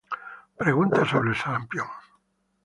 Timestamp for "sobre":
1.09-1.29